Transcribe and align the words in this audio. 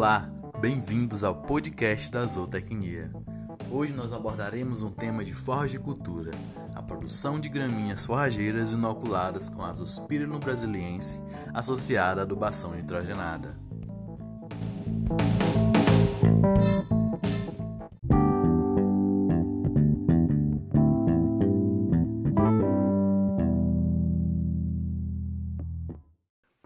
Olá, 0.00 0.30
bem-vindos 0.58 1.22
ao 1.22 1.34
podcast 1.34 2.10
da 2.10 2.24
Zootecnia. 2.24 3.12
Hoje 3.70 3.92
nós 3.92 4.14
abordaremos 4.14 4.80
um 4.80 4.90
tema 4.90 5.22
de 5.22 5.34
forragicultura, 5.34 6.30
a 6.74 6.80
produção 6.80 7.38
de 7.38 7.50
graminhas 7.50 8.06
forrageiras 8.06 8.72
inoculadas 8.72 9.50
com 9.50 9.62
azospirillum 9.62 10.40
brasiliense 10.40 11.20
associada 11.52 12.22
à 12.22 12.24
adubação 12.24 12.74
nitrogenada. 12.74 13.60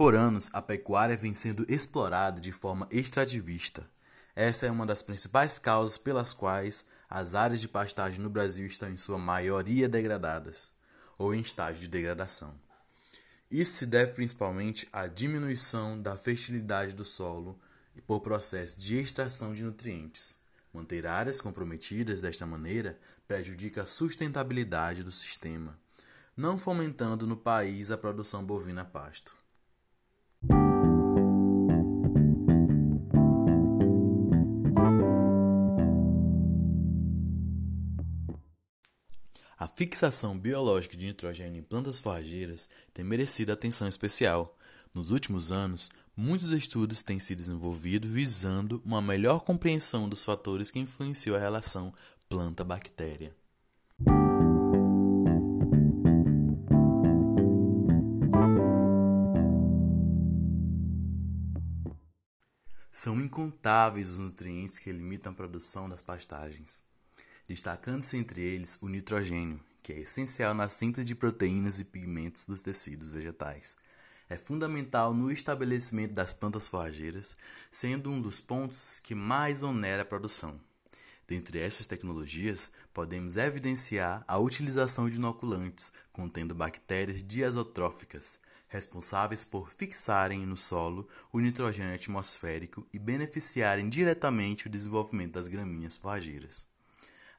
Por 0.04 0.14
anos, 0.14 0.50
a 0.52 0.60
pecuária 0.60 1.16
vem 1.16 1.32
sendo 1.32 1.64
explorada 1.66 2.38
de 2.38 2.52
forma 2.52 2.86
extrativista. 2.90 3.88
Essa 4.36 4.66
é 4.66 4.70
uma 4.70 4.84
das 4.84 5.02
principais 5.02 5.58
causas 5.58 5.96
pelas 5.96 6.34
quais 6.34 6.84
as 7.08 7.34
áreas 7.34 7.58
de 7.58 7.66
pastagem 7.66 8.20
no 8.20 8.28
Brasil 8.28 8.66
estão 8.66 8.90
em 8.90 8.98
sua 8.98 9.18
maioria 9.18 9.88
degradadas 9.88 10.74
ou 11.16 11.34
em 11.34 11.40
estágio 11.40 11.80
de 11.80 11.88
degradação. 11.88 12.54
Isso 13.50 13.78
se 13.78 13.86
deve 13.86 14.12
principalmente 14.12 14.86
à 14.92 15.06
diminuição 15.06 15.98
da 15.98 16.18
fertilidade 16.18 16.92
do 16.92 17.02
solo 17.02 17.58
e 17.96 18.02
por 18.02 18.20
processo 18.20 18.78
de 18.78 18.96
extração 18.98 19.54
de 19.54 19.62
nutrientes. 19.62 20.36
Manter 20.70 21.06
áreas 21.06 21.40
comprometidas 21.40 22.20
desta 22.20 22.44
maneira 22.44 22.98
prejudica 23.26 23.84
a 23.84 23.86
sustentabilidade 23.86 25.02
do 25.02 25.10
sistema, 25.10 25.78
não 26.36 26.58
fomentando 26.58 27.26
no 27.26 27.38
país 27.38 27.90
a 27.90 27.96
produção 27.96 28.44
bovina 28.44 28.84
pasto. 28.84 29.43
Fixação 39.76 40.38
biológica 40.38 40.96
de 40.96 41.06
nitrogênio 41.06 41.58
em 41.58 41.62
plantas 41.62 41.98
forrageiras 41.98 42.68
tem 42.92 43.04
merecido 43.04 43.52
atenção 43.52 43.88
especial. 43.88 44.56
Nos 44.94 45.10
últimos 45.10 45.50
anos, 45.50 45.90
muitos 46.16 46.52
estudos 46.52 47.02
têm 47.02 47.18
sido 47.18 47.38
desenvolvidos 47.38 48.08
visando 48.08 48.80
uma 48.84 49.02
melhor 49.02 49.40
compreensão 49.40 50.08
dos 50.08 50.24
fatores 50.24 50.70
que 50.70 50.78
influenciam 50.78 51.34
a 51.34 51.40
relação 51.40 51.92
planta-bactéria. 52.28 53.34
São 62.92 63.20
incontáveis 63.20 64.10
os 64.10 64.18
nutrientes 64.18 64.78
que 64.78 64.92
limitam 64.92 65.32
a 65.32 65.34
produção 65.34 65.88
das 65.88 66.00
pastagens 66.00 66.84
destacando-se 67.48 68.16
entre 68.16 68.42
eles 68.42 68.78
o 68.80 68.88
nitrogênio, 68.88 69.60
que 69.82 69.92
é 69.92 69.98
essencial 70.00 70.54
na 70.54 70.68
síntese 70.68 71.06
de 71.06 71.14
proteínas 71.14 71.78
e 71.78 71.84
pigmentos 71.84 72.46
dos 72.46 72.62
tecidos 72.62 73.10
vegetais. 73.10 73.76
É 74.28 74.38
fundamental 74.38 75.12
no 75.12 75.30
estabelecimento 75.30 76.12
das 76.12 76.32
plantas 76.32 76.66
forrageiras, 76.66 77.36
sendo 77.70 78.10
um 78.10 78.20
dos 78.20 78.40
pontos 78.40 78.98
que 78.98 79.14
mais 79.14 79.62
onera 79.62 80.02
a 80.02 80.06
produção. 80.06 80.58
Dentre 81.26 81.58
essas 81.58 81.86
tecnologias, 81.86 82.70
podemos 82.92 83.36
evidenciar 83.36 84.24
a 84.26 84.38
utilização 84.38 85.08
de 85.08 85.16
inoculantes 85.16 85.92
contendo 86.12 86.54
bactérias 86.54 87.22
diazotróficas, 87.22 88.40
responsáveis 88.68 89.44
por 89.44 89.70
fixarem 89.70 90.44
no 90.44 90.56
solo 90.56 91.08
o 91.32 91.40
nitrogênio 91.40 91.94
atmosférico 91.94 92.86
e 92.92 92.98
beneficiarem 92.98 93.88
diretamente 93.88 94.66
o 94.66 94.70
desenvolvimento 94.70 95.32
das 95.32 95.48
gramíneas 95.48 95.96
forrageiras. 95.96 96.73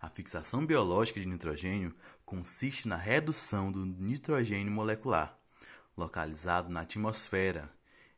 A 0.02 0.10
fixação 0.10 0.66
biológica 0.66 1.20
de 1.20 1.28
nitrogênio 1.28 1.96
consiste 2.26 2.88
na 2.88 2.98
redução 2.98 3.72
do 3.72 3.86
nitrogênio 3.86 4.72
molecular, 4.72 5.38
localizado 5.98 6.70
na 6.70 6.82
atmosfera, 6.82 7.72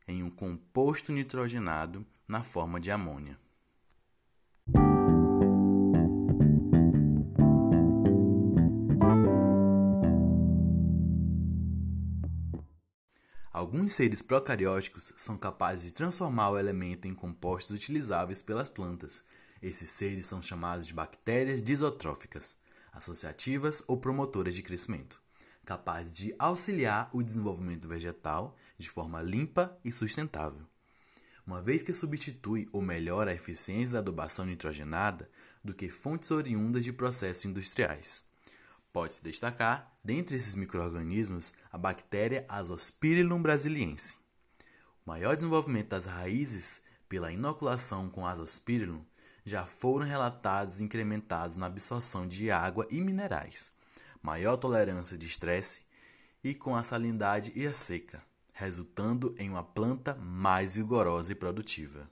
em 0.06 0.22
um 0.22 0.30
composto 0.30 1.12
nitrogenado 1.12 2.06
na 2.26 2.42
forma 2.42 2.80
de 2.80 2.90
amônia. 2.90 3.38
Alguns 13.52 13.92
seres 13.92 14.22
procarióticos 14.22 15.12
são 15.16 15.36
capazes 15.36 15.88
de 15.88 15.94
transformar 15.94 16.50
o 16.50 16.58
elemento 16.58 17.08
em 17.08 17.14
compostos 17.14 17.76
utilizáveis 17.76 18.40
pelas 18.40 18.68
plantas, 18.68 19.24
esses 19.62 19.90
seres 19.90 20.26
são 20.26 20.42
chamados 20.42 20.86
de 20.86 20.94
bactérias 20.94 21.62
disotróficas, 21.62 22.56
associativas 22.92 23.82
ou 23.86 23.98
promotoras 23.98 24.54
de 24.54 24.62
crescimento, 24.62 25.20
capazes 25.64 26.12
de 26.12 26.34
auxiliar 26.38 27.10
o 27.12 27.22
desenvolvimento 27.22 27.86
vegetal 27.88 28.56
de 28.76 28.88
forma 28.88 29.20
limpa 29.22 29.78
e 29.84 29.92
sustentável. 29.92 30.66
Uma 31.46 31.62
vez 31.62 31.82
que 31.82 31.92
substitui 31.92 32.68
ou 32.72 32.82
melhora 32.82 33.30
a 33.30 33.34
eficiência 33.34 33.94
da 33.94 33.98
adubação 34.00 34.44
nitrogenada 34.44 35.30
do 35.64 35.74
que 35.74 35.88
fontes 35.88 36.30
oriundas 36.30 36.84
de 36.84 36.92
processos 36.92 37.44
industriais. 37.44 38.22
Pode-se 38.92 39.22
destacar, 39.22 39.96
dentre 40.04 40.36
esses 40.36 40.54
microorganismos, 40.54 41.54
a 41.70 41.78
bactéria 41.78 42.44
Azospirillum 42.48 43.42
brasiliense. 43.42 44.16
O 45.04 45.10
maior 45.10 45.34
desenvolvimento 45.34 45.88
das 45.88 46.06
raízes 46.06 46.82
pela 47.08 47.32
inoculação 47.32 48.10
com 48.10 48.26
Azospirillum 48.26 49.04
já 49.48 49.64
foram 49.64 50.06
relatados 50.06 50.80
incrementados 50.80 51.56
na 51.56 51.66
absorção 51.66 52.28
de 52.28 52.50
água 52.50 52.86
e 52.90 53.00
minerais, 53.00 53.72
maior 54.22 54.58
tolerância 54.58 55.16
de 55.16 55.26
estresse 55.26 55.80
e 56.44 56.54
com 56.54 56.76
a 56.76 56.82
salinidade 56.82 57.50
e 57.56 57.66
a 57.66 57.72
seca, 57.72 58.22
resultando 58.52 59.34
em 59.38 59.48
uma 59.48 59.62
planta 59.62 60.14
mais 60.14 60.74
vigorosa 60.74 61.32
e 61.32 61.34
produtiva. 61.34 62.08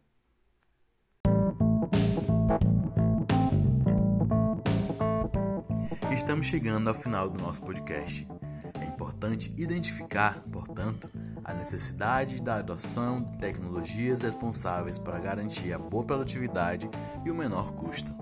Estamos 6.11 6.47
chegando 6.47 6.89
ao 6.89 6.95
final 6.95 7.29
do 7.29 7.39
nosso 7.39 7.63
podcast. 7.63 8.27
É 8.81 8.87
importante 8.87 9.53
identificar, 9.59 10.43
portanto, 10.51 11.11
a 11.47 11.55
necessidade 11.55 12.43
da 12.43 12.57
adoção 12.57 13.23
de 13.23 13.39
tecnologias 13.39 14.23
responsáveis 14.23 14.99
para 14.99 15.21
garantir 15.21 15.73
a 15.73 15.79
boa 15.79 16.05
produtividade 16.05 16.91
e 17.25 17.31
o 17.31 17.35
menor 17.37 17.73
custo. 17.75 18.13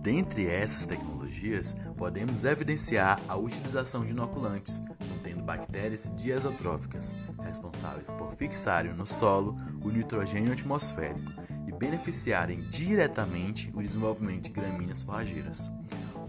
Dentre 0.00 0.46
essas 0.46 0.86
tecnologias, 0.86 1.76
podemos 1.98 2.44
evidenciar 2.44 3.20
a 3.28 3.36
utilização 3.36 4.06
de 4.06 4.12
inoculantes 4.12 4.82
contendo 5.06 5.44
bactérias 5.44 6.10
diazotróficas, 6.16 7.14
responsáveis 7.42 8.10
por 8.10 8.32
fixarem 8.32 8.94
no 8.94 9.06
solo 9.06 9.54
o 9.84 9.90
nitrogênio 9.90 10.52
atmosférico 10.52 11.30
e 11.66 11.72
beneficiarem 11.72 12.62
diretamente 12.70 13.70
o 13.74 13.82
desenvolvimento 13.82 14.44
de 14.44 14.50
gramíneas 14.50 15.02
forrageiras. 15.02 15.70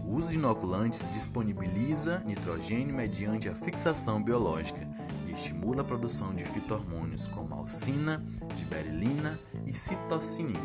O 0.06 0.12
uso 0.12 0.28
de 0.28 0.34
inoculantes 0.34 1.08
disponibiliza 1.08 2.22
nitrogênio 2.26 2.94
mediante 2.94 3.48
a 3.48 3.54
fixação 3.54 4.22
biológica 4.22 4.93
estimula 5.64 5.80
a 5.80 5.84
produção 5.84 6.34
de 6.34 6.44
fitohormônios 6.44 7.26
como 7.26 7.54
alcina, 7.54 8.22
giberelina 8.54 9.40
e 9.64 9.72
citocinina. 9.72 10.60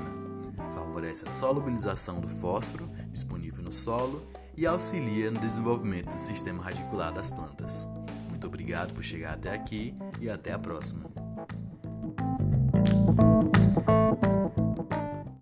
Favorece 0.76 1.26
a 1.26 1.32
solubilização 1.32 2.20
do 2.20 2.28
fósforo 2.28 2.90
disponível 3.10 3.64
no 3.64 3.72
solo 3.72 4.26
e 4.58 4.68
auxilia 4.68 5.32
no 5.32 5.40
desenvolvimento 5.40 6.08
do 6.08 6.18
sistema 6.18 6.62
radicular 6.62 7.14
das 7.14 7.32
plantas. 7.32 7.88
Muito 8.30 8.46
obrigado 8.46 8.94
por 8.94 9.02
chegar 9.02 9.36
até 9.36 9.54
aqui 9.54 9.96
e 10.20 10.30
até 10.30 10.52
a 10.52 10.60
próxima. 10.60 11.09